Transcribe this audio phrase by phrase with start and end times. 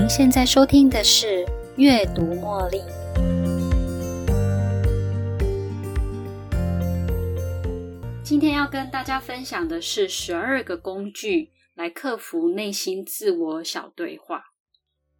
[0.00, 1.44] 您现在收听的是
[1.76, 2.78] 《阅读茉莉》。
[8.24, 14.42] 今天要跟大家分享的是十二个工具来克服内心自我小对话。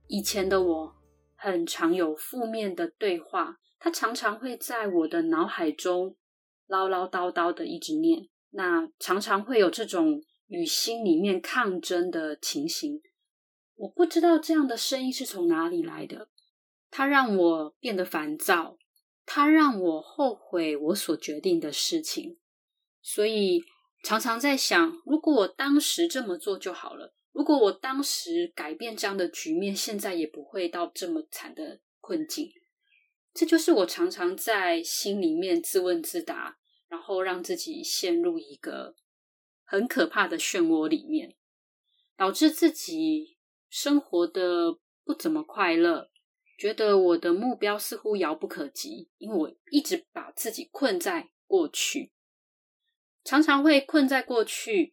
[0.06, 0.94] 以前的我
[1.37, 6.17] 很常有负面的对话，它常常会在我的脑海中
[6.67, 13.03] 唠唠叨叨的一直念，那常常会有这种与心里面抗争的情形。
[13.81, 16.28] 我不知道这样的声音是从哪里来的，
[16.91, 18.77] 它让我变得烦躁，
[19.24, 22.38] 它让我后悔我所决定的事情，
[23.00, 23.64] 所以
[24.05, 32.52] 常常在想，如果我当时这么做就好了，如果我当时改变这样的局面，现在也不会到这么惨的困境。
[33.33, 36.58] 这就是我常常在心里面自问自答，
[36.88, 38.94] 然后让自己陷入一个
[39.64, 41.34] 很可怕的漩涡里面，
[42.19, 43.38] 导致自己。
[43.70, 46.11] 生活的不怎么快乐，
[46.59, 52.12] 觉得我的目标似乎遥不可及，因为我一直把自己困在过去，
[53.25, 54.92] 常常会困在过去，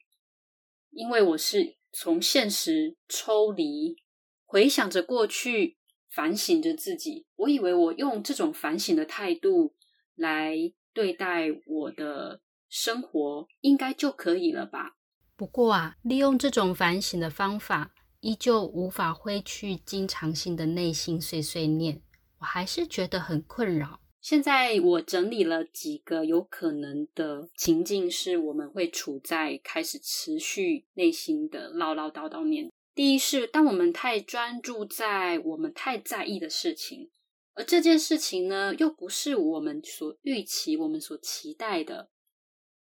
[0.91, 3.97] 因为我是从现实抽离，
[4.45, 5.77] 回想着过去，
[6.09, 7.25] 反省着自己。
[7.35, 9.75] 我以为我用这种反省的态度
[10.15, 10.55] 来
[10.93, 14.95] 对待我的生活，应该就可以了吧？
[15.35, 17.95] 不过啊，利用这种反省的方法。
[18.19, 22.01] 依旧无法挥去经常性的内心碎碎念，
[22.39, 24.01] 我还是觉得很困扰。
[24.19, 32.71] 现在我整理了几个有可能的情境，是我们会处在开始持续内心的唠唠叨叨念。
[32.95, 37.11] 第一是，当我们太专注在我们太在意的事情，
[37.53, 42.09] 而这件事情呢，又不是我们所预期、我们所期待的，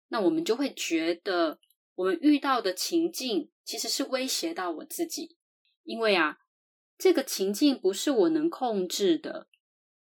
[0.09, 1.59] 那我们就会觉得。
[1.95, 5.37] 我们遇到的情境其实是威胁到我自己，
[5.83, 6.39] 因为啊，
[6.97, 9.47] 这个情境不是我能控制的，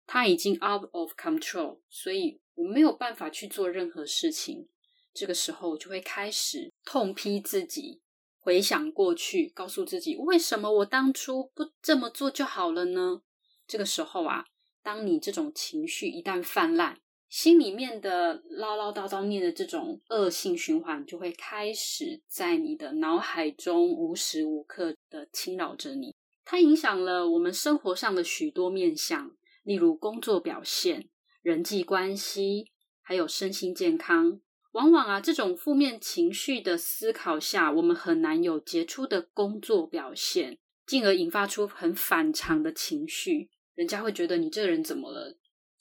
[0.06, 4.68] 它已经 out of control，所以我没有办法去做任何事情。
[5.12, 8.00] 这个时候，我就会开始痛批自己，
[8.38, 13.22] 回想过去，告诉自己为什么我当初不这么做就好了呢？
[13.66, 14.46] 这个时候啊，
[14.82, 26.12] 当你这种情绪一旦泛滥，心里面的唠唠叨叨念的这种恶性循环，就会开始在你的脑海中无时无刻的侵扰着你。
[26.44, 29.30] 它影响了我们生活上的许多面向，
[29.62, 31.08] 例如工作表现、
[31.40, 34.40] 人际关系，还有身心健康。
[34.72, 43.50] 往往啊，这种负面情绪的思考下，我们很难有杰出的工作表现，进而引发出很反常的情绪。
[43.76, 45.36] 人家会觉得你这个人怎么了？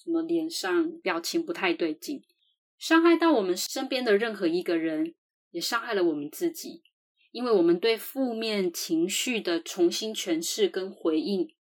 [0.09, 2.23] 什么脸上表情不太对劲，
[2.79, 5.13] 伤害到我们身边的任何一个人，
[5.51, 6.81] 也伤害了我们自己。
[7.31, 11.53] 因为我们对负面情绪的重新诠释跟回应，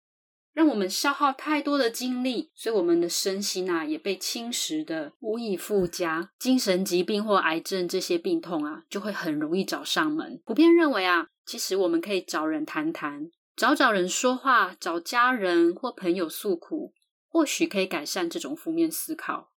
[0.54, 6.32] 让我们消耗太多的精力，所以我们的身心啊也被侵蚀的无以复加。
[6.40, 10.42] 精神疾病或癌症这些病痛啊，就会很容易找上门。
[10.46, 16.94] 普遍认为啊，其实我们可以找人谈谈，找找人说话，找家人或朋友诉苦。
[17.38, 19.52] 或许可以改善这种负面思考，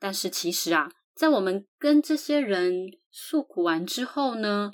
[0.00, 4.72] 但是其实啊，在我们跟这些人诉苦完之后呢，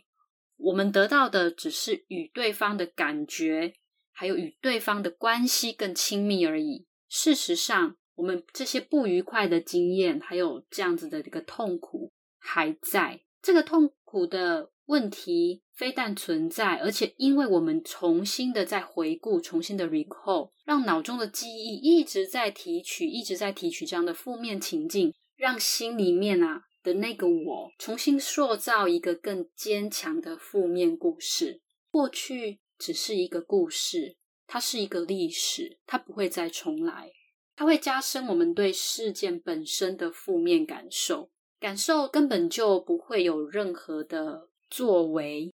[0.57, 3.75] 我们得到的只是与对方的感觉，
[4.13, 6.87] 还有与对方的关系更亲密而已。
[7.11, 14.71] 事实上，我们这些不愉快的经验，还有这样子的一个痛苦还在，这个痛苦的。
[14.89, 31.61] 问题非但存在，而且因为我们重新的在回顾、重新的 recall，让脑中的记忆一直在提取、一直在提取这样的负面情境，让心里面啊的那个我重新塑造一个更坚强的负面故事。
[31.91, 34.17] 过去只是一个故事，
[34.47, 37.13] 它是一个历史，它不会再重来，
[37.55, 44.48] 它会加深我们对事件本身的负面感受，感受根本就不会有任何的。
[44.71, 45.53] 作为，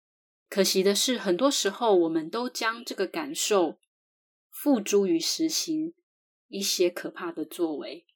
[0.48, 3.78] 可惜的是，很多时候我们都将这个感受
[4.50, 5.94] 付诸于实行
[6.48, 8.06] 一些可怕的作为。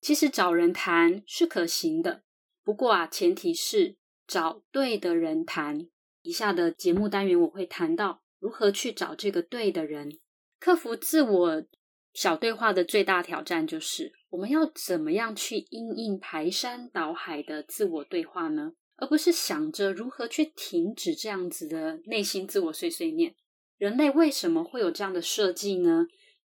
[0.00, 2.22] 其实找人谈是可行的，
[2.62, 3.96] 不过啊，前提是
[4.26, 5.88] 找对的人谈。
[6.22, 10.18] 以下的节目单元我会谈到如何去找这个对的人。
[10.60, 11.64] 克服自我
[12.12, 18.72] 小对话的最大挑战就是，我们要怎么样去应应排山倒海的自我对话呢？
[18.98, 23.34] 而不是想着如何去停止这样子的内心自我碎碎念。
[23.78, 26.06] 人类为什么会有这样的设计呢？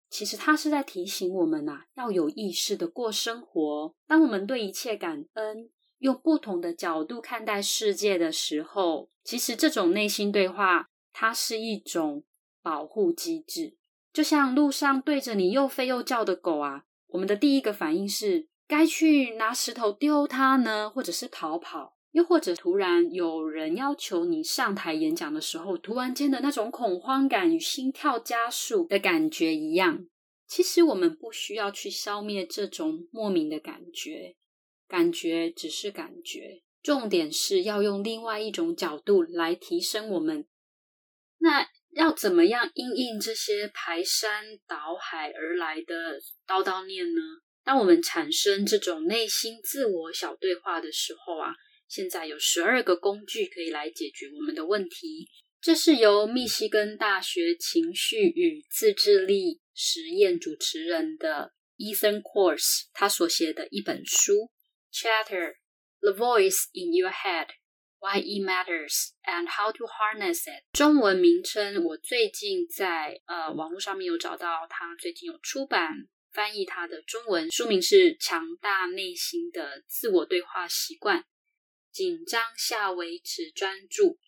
[0.09, 3.93] 其实它是在提醒我们呐，要有意识的过生活。
[4.07, 12.23] 当我们对一切感恩，用不同的角度看待世界的时候，其实这种内心对话，它是一种
[12.61, 13.75] 保护机制。
[14.13, 30.07] 就像路上对着你又吠又叫的狗啊，我们的第一个反应是该去拿石头丢它呢，或者是逃跑，又或者突然有人要求你上台演讲的时候，突然间的那种恐慌感与心跳加速的感觉一样。
[30.47, 34.37] 其实我们不需要去消灭这种莫名的感觉，
[34.87, 40.45] 感觉只是感觉，重点是要用另外一种角度来提升我们。
[41.39, 41.67] 那。
[41.95, 47.21] 要怎么样应应这些排山倒海而来的叨叨念呢？
[47.63, 51.53] 当我们产生这种内心自我小对话的时候啊，
[51.87, 55.29] 现在有十二个工具可以来解决我们的问题。
[55.61, 64.51] 这是由密西根大学情绪与自制力实验主持人的 Ethan Kors 他所写的一本书
[64.93, 65.55] ，Chatter:
[65.99, 67.47] The Voice in Your Head。
[67.97, 70.63] Why it matters and how to harness it。
[70.73, 75.89] 中文名称我最近在呃网络上面有找到，他最近有出版
[76.31, 81.19] 翻译他的中文书名是《强大内心的自我对话习惯》。
[81.95, 84.19] 紧张下维持专注，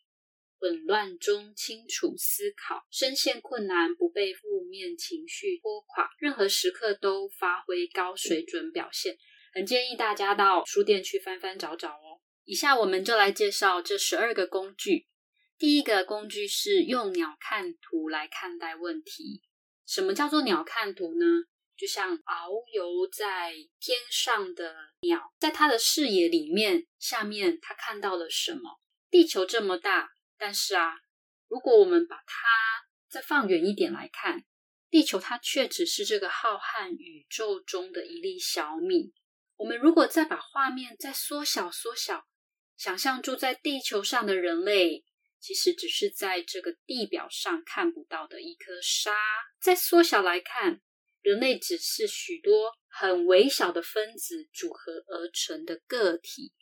[0.58, 9.18] 混乱中清楚思考，深陷困难不被负面情绪拖垮，任何时刻都发挥高水准表现。
[9.52, 12.22] 很建议大家到书店去翻翻找找哦。
[12.46, 15.06] 以下我们就来介绍这十二个工具。
[15.58, 19.42] 第一个工具是用鸟瞰图来看待问题。
[19.86, 21.26] 什么叫做鸟瞰图呢？
[21.78, 28.80] 就像遨游在天上的鸟，在它的视野里面，下面它看到了什么？
[29.10, 30.96] 地球这么大，但是啊，
[31.48, 32.48] 如果我们把它
[33.08, 34.44] 再放远一点来看，
[34.90, 39.14] 地球它却只是这个浩瀚宇宙中的一粒小米。
[39.56, 42.26] 我们如果再把画面再缩小、缩小。
[42.76, 45.04] 想象住在地球上的人类，
[45.40, 49.12] 其实只是在这个地表上看不到的一颗沙。
[49.60, 50.82] 再缩小来看，
[51.28, 56.54] 人类只是许多很微小的分子组合而成的个体。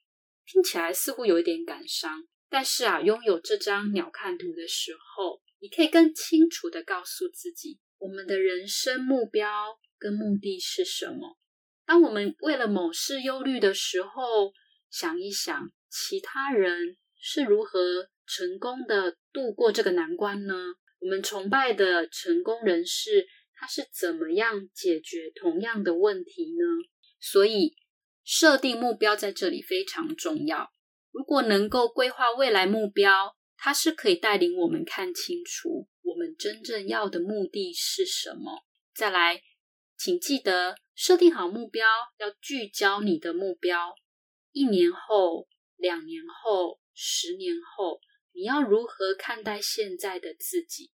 [0.47, 11.37] 听起来似乎有一点感伤，但是啊，拥有这张鸟瞰图的时候，你可以更清楚的告诉自己，我们的人生目标跟目的是什么。
[11.85, 14.51] 当我们为了某事忧虑的时候，
[14.89, 15.71] 想一想。
[15.97, 20.53] 其他人是如何成功的度过这个难关呢？
[20.99, 23.25] 我们崇拜的成功人士，
[23.65, 26.63] 他是怎么样解决同样的问题呢？
[27.19, 27.75] 所以，
[28.23, 30.69] 设定目标在这里非常重要。
[31.09, 38.63] 如果能够规划未来目标，它是可以带领我们看清楚我们真正要的目的是什么。
[38.93, 39.41] 再来，
[39.97, 41.87] 请记得设定好目标，
[42.19, 43.95] 要聚焦你的目标。
[44.51, 45.47] 一年后。
[45.77, 47.99] 两年后、十年后，
[48.31, 50.89] 你要如何看待现在的自己？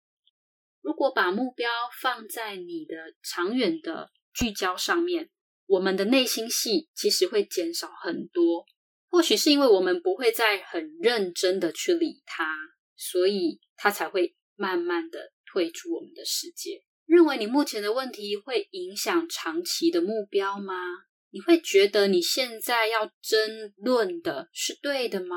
[0.82, 1.70] 如果把目标
[2.02, 5.30] 放在你的长远的聚焦上面，
[5.68, 8.66] 我们的内心戏其实会减少很多。
[9.10, 12.56] 或许是因为我们不会再很认真的去理它，
[12.96, 16.84] 所以它才会慢慢的退出我们的世界。
[17.06, 20.74] 认为你目前的问题会影响长期的目标吗？
[21.30, 25.36] 你会觉得你现在要争论的是对的吗？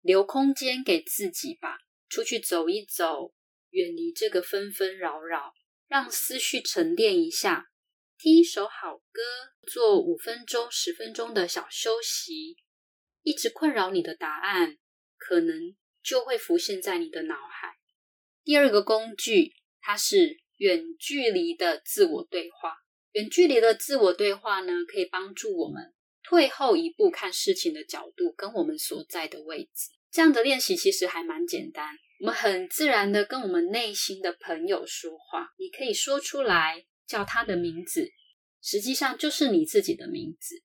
[0.00, 1.78] 留空间给自己吧，
[2.08, 3.32] 出去走一走，
[3.76, 5.52] 远离这个纷纷扰扰，
[5.86, 7.66] 让思绪沉淀一下，
[8.16, 9.20] 听一首好歌，
[9.70, 12.56] 做五分钟、十分钟的小休息。
[13.20, 14.78] 一直困扰你的答案，
[15.18, 17.74] 可能就会浮现在你的脑海。
[18.44, 19.52] 第二个工具，
[19.82, 22.78] 它是远距离的自我对话。
[23.12, 25.92] 远距离的自我对话呢，可以帮助我们
[26.22, 29.90] 退后一步看事情的角度跟我们所在的位置。
[30.10, 35.48] 这样的练习其实还蛮简单，我们很自然的跟我们内心的朋友说话。
[35.58, 38.10] 你可以说出来，叫他的名字，
[38.62, 40.62] 实际上就是你自己的名字。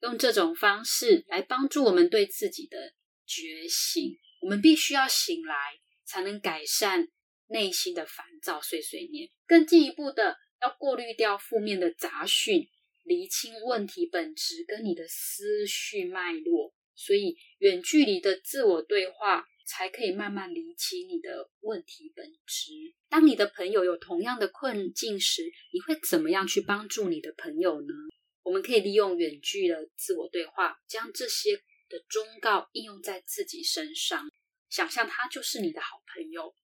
[0.00, 2.94] 用这种方式来帮助我们对自己的
[3.26, 4.18] 觉醒。
[4.40, 5.56] 我们必须要醒来，
[6.04, 7.08] 才能改善
[7.48, 9.30] 内心的烦躁碎碎念。
[9.46, 10.36] 更进一步的。
[10.62, 12.66] 要过滤掉负面的杂讯，
[13.02, 22.72] 厘清问题本质跟你的思绪脉络，所以远距离的自我对话才可以慢慢理清你的问题本质。
[23.08, 25.42] 当你的朋友有同样的困境时，
[25.72, 27.94] 你会怎么样去帮助你的朋友呢？
[28.42, 31.56] 我们可以利用远距的自我对话，将这些
[31.88, 34.28] 的忠告应用在自己身上，
[34.68, 36.54] 想象他就是你的好朋友，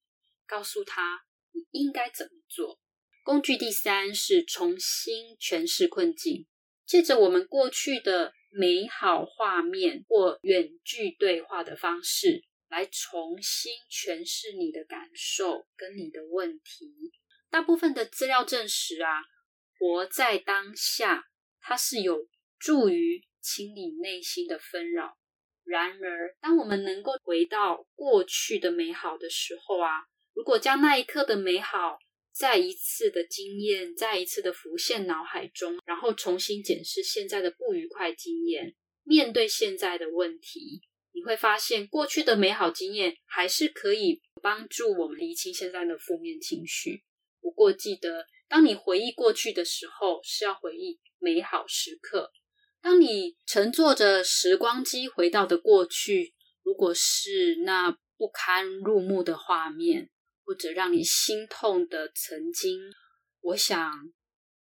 [0.45, 1.21] 告诉他
[1.53, 2.79] 你应该怎么做。
[3.23, 6.47] 工具第三是重新诠释困境，
[6.85, 17.11] 借着我们过去的美好画面或远距对话的方式，来重新诠释你的感受跟你的问题。
[17.49, 19.25] 大部分的资料证实啊，
[19.77, 21.25] 活在当下，
[21.59, 25.17] 它是有助于清理内心的纷扰。
[25.65, 31.99] 然而，当我们能够回到过去的美好的时候啊，如果将那一刻的美好
[32.31, 40.81] 再一次的经验，再一次的浮现脑海中，然后重新检视现在的不愉快经验，面对现在的问题，
[41.13, 47.03] 你会发现过去的美好经验还是可以帮助我们厘清现在的负面情绪。
[47.41, 52.31] 不过，记得当你回忆过去的时候，是要回忆美好时刻。
[52.81, 60.09] 当你乘坐着时光机回到的过去，如果是那不堪入目的画面，
[60.43, 62.79] 或者让你心痛的曾经，
[63.41, 63.91] 我想，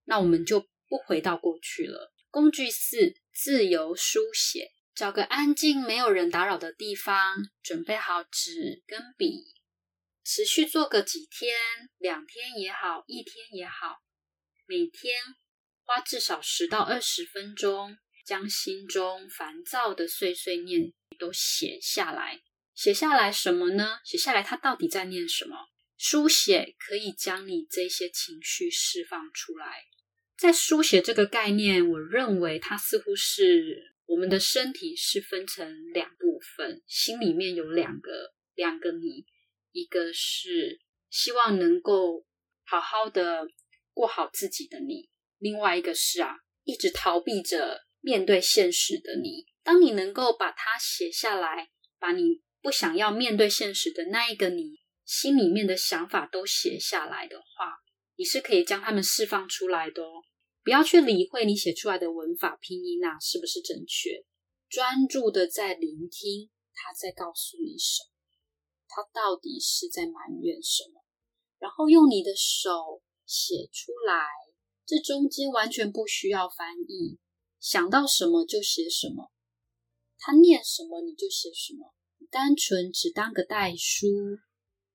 [0.04, 2.12] 那我们就不回到过去了。
[2.30, 4.70] 工具四：自由书写。
[4.96, 9.44] 找个安静、没有人打扰的地方，准备好纸跟笔，
[10.24, 11.54] 持续做个几天、
[11.98, 13.98] 两天也好，一天也好，
[14.64, 15.20] 每天
[15.84, 22.40] 花至少十到二十分钟，将心中烦躁的碎碎念都写下来。
[22.74, 24.00] 写下来什么呢？
[24.02, 25.68] 写下来他到底在念什么？
[25.98, 29.84] 书写可以将你这些情绪释放出来。
[30.38, 39.26] 在书写这个概念，我认为它似乎是我们的身体是分成两部分，心里面有两个两个你，
[39.72, 42.26] 一个是希望能够
[42.64, 43.46] 好好的
[43.92, 49.46] 过好自己的你，另外一个是啊，一直逃避着面对现实的你。
[49.62, 52.42] 当你能够把它写下来，把你。
[52.62, 57.76] 不想要面对现实的那一个你，心里面的想法都写下来的话，
[58.16, 60.24] 你是可以将它们释放出来的哦。
[60.66, 64.26] 不要去理会你写出来的文法拼音啊是不是正确，
[64.68, 68.10] 专注的在聆听他在告诉你什么，
[68.88, 71.04] 他到底是在埋怨什么，
[71.60, 74.26] 然后用你的手写出来。
[74.84, 77.20] 这中间完全不需要翻译，
[77.60, 79.30] 想到什么就写什么，
[80.18, 81.94] 他念什么你就写什么。
[82.28, 84.08] 单纯只当个代书，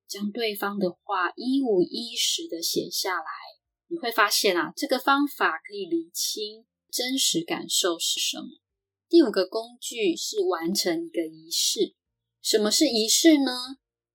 [0.05, 3.23] 将对方的话一五一十的写下来，
[3.91, 8.47] 你会发现啊，这个方法可以厘清真实感受是什么。
[9.09, 11.93] 第五个工具是完成一个仪式。
[12.41, 13.51] 什么是仪式呢？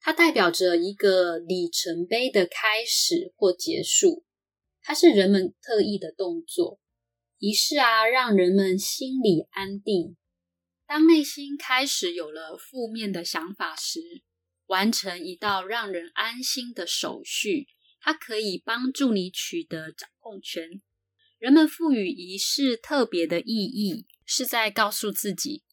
[0.01, 4.25] 它代表着一个里程碑的开始或结束，
[4.83, 6.81] 它是人们特意的动作。
[7.39, 10.17] 仪式啊，让人们心里安定。
[10.87, 14.01] 当内心开始有了负面的想法时，
[14.65, 17.67] 完成一道让人安心的手续，
[18.07, 20.81] 它可以帮助你取得掌控权。
[21.41, 25.65] 人们赋予仪式特别的意义，是在告诉自己，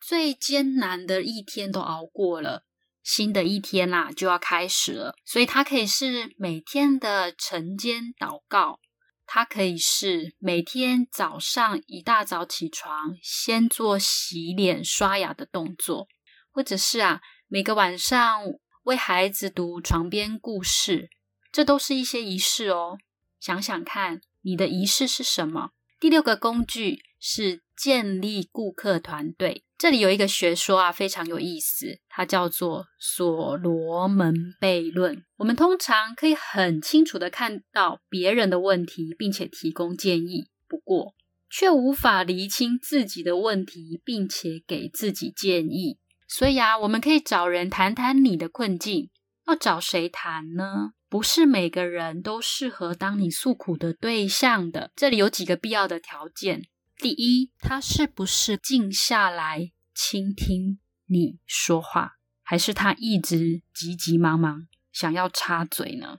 [0.00, 2.64] 最艰难的一天都熬过了，
[3.04, 5.14] 新的一天啦就要开始了。
[5.24, 8.80] 所以，它可以是每天的晨间祷告。
[9.24, 16.08] 它可以是每天早上一大早起床，先做洗脸刷牙的动作，
[16.50, 18.42] 或者是啊，每个晚上
[18.82, 21.10] 为孩子读床边故事，
[21.50, 22.98] 这都是一些仪式哦。
[23.40, 25.70] 想想看，你的仪式是什么？
[26.00, 29.64] 第六个工具是建立顾客团队。
[29.76, 35.24] 这里有一个学说啊，非常有意思，它叫做所罗门悖论。
[35.36, 41.14] 我们通常可以很清楚的看到别人的问题，并且提供建议，不过
[41.48, 45.98] 却无法厘清自己的问题，并且给自己建议。
[46.26, 49.10] 所以啊，我们可以找人谈谈你的困境。
[49.46, 50.90] 要找谁谈呢？
[51.08, 54.92] 不是每个人都适合当你诉苦的对象的。
[54.94, 56.62] 这里有几个必要的条件。
[56.98, 66.18] 第一，他是不是静下来倾听你说话，还是他一直急急忙忙想要插嘴呢？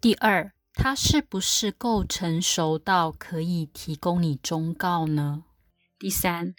[0.00, 5.44] 第二，他是不是够成熟到可以提供你忠告呢？
[5.98, 6.54] 第三，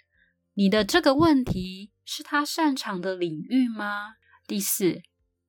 [0.54, 4.14] 你的这个问题是他擅长的领域吗？
[4.46, 5.02] 第四，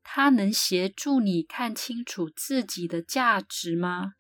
[0.08, 4.14] 他能协助你看清楚自己的价值吗？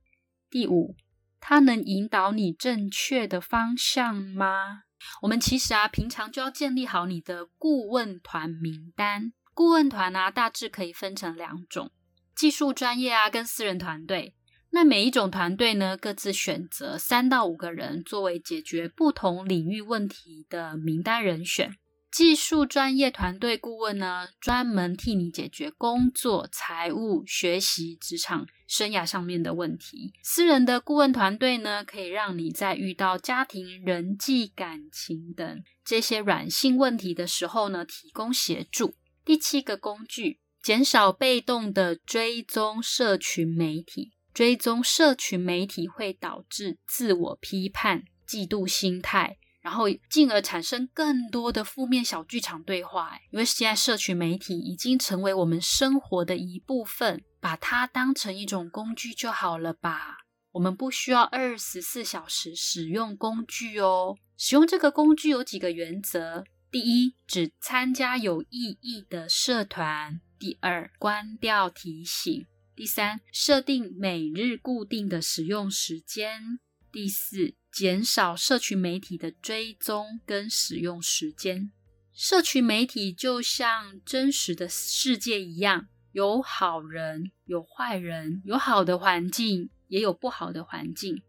[0.49, 0.97] 第五。
[1.39, 4.81] 他能引导你正确的方向吗？
[5.21, 9.31] 我们其实啊，平常就要建立好你的顾问团名单。
[9.53, 11.91] 顾问团啊，大致可以分成两种：
[12.35, 14.33] 技术专业啊，跟私人团队。
[14.71, 21.77] 那每一种团队呢，各自选择三到五个人，作为解决不同领域问题的名单人选。
[22.15, 30.13] 技术专业团队顾问呢，专门替你解决工作、财务、学习、职场、生涯上面的问题。
[30.24, 38.95] 私人的顾问团队呢，可以让你在遇到家庭、人际、感情等这些软性问题的时候呢，提供协助。
[39.25, 44.13] 第七个工具，减少被动的追踪社群媒体。
[44.34, 53.17] 追踪社群媒体会导致自我批判、嫉妒心态，然后进而产生更多的负面小剧场对话。
[53.31, 60.17] 因为现在社群媒体已经成为我们生活的一部分，把它当成一种工具就好了吧？
[60.51, 64.15] 我们不需要二十四小时使用工具哦。
[64.38, 72.45] 使用这个工具有几个原则：第一，只参加有意义的社团；第二，关掉提醒。
[72.75, 76.60] 第三，设定每日固定的使用时间。
[76.91, 81.74] 第四，减少社群媒体的追踪跟使用时间。
[82.13, 91.22] 社群媒体就像真实的世界一样，有好人，有坏人，有好的环境，也有不好的环境。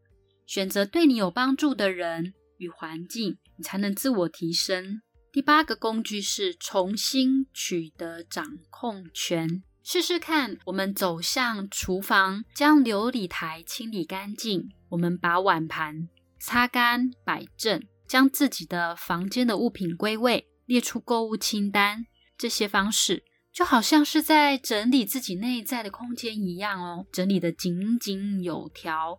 [0.46, 5.02] 选择对你有帮助的人与环境，你才能自我提升。
[5.32, 9.64] 第八个工具是重新取得掌控权。
[9.82, 14.70] 试试看，我们走向厨房，将琉璃台清理干净。
[14.90, 16.08] 我们把碗盘
[16.46, 22.06] 擦干、摆正，将自己的房间的物品归位，列出购物清单。
[22.38, 29.18] 这些方式就好像是在整理自己内在的空间一样哦，整理的井井有条。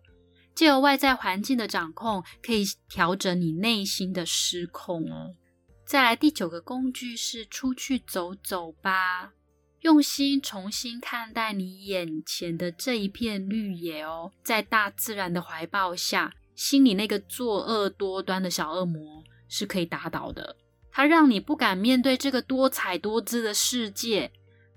[0.54, 5.34] 借由外在环境的掌控，可以调整你内心的失控哦。
[5.86, 9.34] 再来，第九个工具是出去走走吧。
[9.82, 20.56] 用心重新看待你眼前的这一片绿野哦，在大自然的怀抱下，心里那个作恶多端的小恶魔是可以打倒的。
[20.90, 24.32] 它让你不敢面对这个多彩多姿的世界。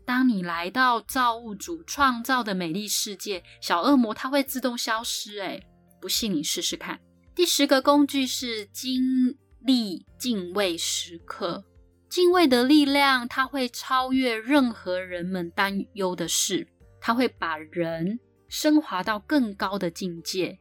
[0.05, 5.39] 当你来到造物主创造的美丽世界，小恶魔它会自动消失。
[5.39, 5.65] 诶
[5.99, 7.01] 不信你试试看。
[7.33, 11.63] 第十个工具是经历敬畏时刻。
[12.07, 16.67] 敬畏的力量，它会超越任何人们担忧的事，
[16.99, 20.59] 它会把人升华到更高的境界。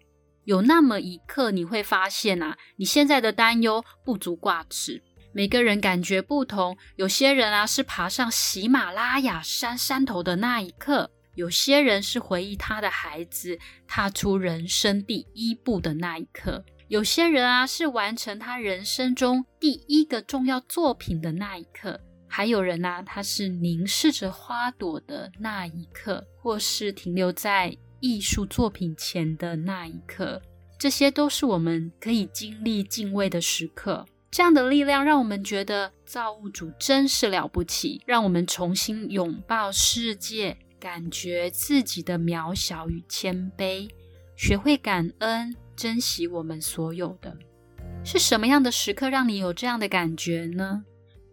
[0.50, 5.00] 有那么一刻，你会发现啊，你现在的担忧不足挂齿。
[5.32, 16.64] 每个人感觉不同，有些人啊是爬上喜马拉雅山山头的那一刻，有些人是回忆他的孩子踏出人生第一步的那一刻。
[16.88, 21.96] 有些人啊，是完成他人生中第一个重要作品的那一刻；
[22.28, 30.42] 还有人呢，他是凝视着花朵的那一刻，或是停留在艺术作品前的那一刻。
[30.78, 34.06] 这些都是我们可以经历敬畏的时刻。
[34.30, 43.90] 这样的力量让我们觉得造物主真是了不起，让我们重新拥抱世界，感觉自己的渺小与谦卑，
[44.36, 45.54] 学会感恩。
[45.76, 47.34] 珍惜我们所有的，
[48.04, 50.84] 是什么样的时刻让你有这样的感觉呢？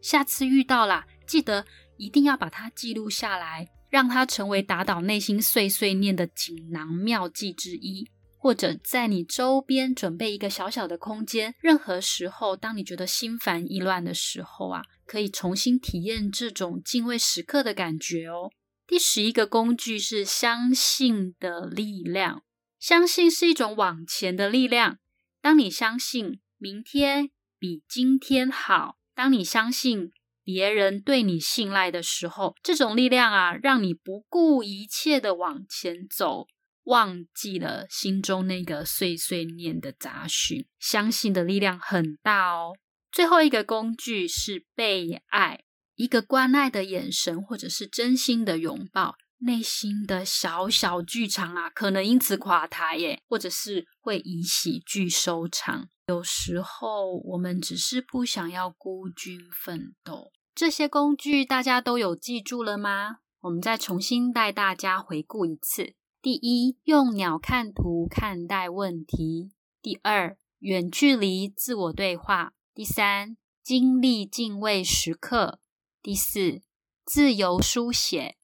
[0.01, 1.65] 下次遇到啦，记得
[1.97, 8.09] 一定要把它记录下来，让它成为打倒内心碎碎念的锦囊妙计之一。
[8.39, 18.51] 或者在你周边准备一个小小的空间，任何时候，当你觉得心烦意乱的时候啊，可以重新体验这种敬畏时刻的感觉哦。
[18.85, 22.43] 第十一个工具是相信的力量。
[22.79, 24.99] 相信是一种往前的力量。
[25.41, 30.11] 当你相信明天比今天好，当你相信
[30.47, 36.47] 别人对你信赖的时候，这种力量啊，让你不顾一切的往前走，
[36.85, 40.65] 忘记了心中那个碎碎念的杂讯。
[40.79, 42.71] 相信的力量很大哦。
[43.11, 49.15] 最后一个工具是被爱，一个关爱的眼神，或者是真心的拥抱。
[49.39, 55.89] 内心的小小剧场啊，可能因此垮台耶，或者是会以喜剧收场。
[56.07, 60.31] 有时候我们只是不想要孤军奋斗。
[60.57, 63.17] 这些工具大家都有记住了吗？
[63.41, 69.51] 我们再重新带大家回顾一次：第一，用鸟看图看待问题；
[69.83, 75.59] 第二，远距离自我对话；第三，经历敬畏时刻；
[76.01, 76.63] 第四，
[77.05, 78.37] 自由书写。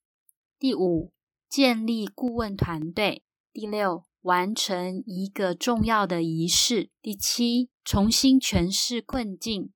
[0.60, 1.12] 第五，
[1.50, 9.72] 建立顾问团队；第六，完成一个重要的仪式；第七，重新诠释困境；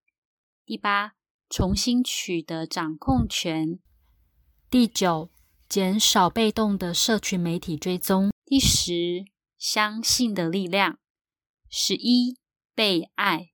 [0.63, 1.13] 第八，
[1.49, 3.79] 重新取得掌控权；
[4.69, 5.29] 第九，
[5.69, 9.25] 减少被动的社群媒体追踪；第十，
[9.57, 10.95] 相信的力量；
[11.69, 12.37] 十一，
[12.75, 13.51] 被爱；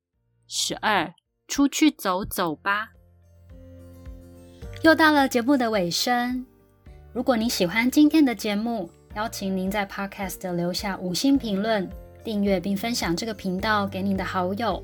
[0.47, 1.13] 十二，
[1.47, 2.89] 出去走走吧。
[4.81, 6.45] 又到了节目的尾声。
[7.13, 11.87] 如果你喜欢今天的节目，邀请您在 Podcast 留下五星评论、
[12.23, 14.83] 订阅并分享这个频道给您的好友。